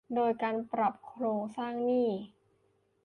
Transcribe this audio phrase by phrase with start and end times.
[0.15, 2.09] โดยการปรับโครงสร้างหนี้